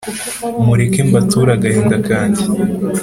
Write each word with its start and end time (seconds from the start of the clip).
Mureke 0.65 1.01
mbature 1.09 1.51
agahinda 1.55 1.97
kange 2.07 2.43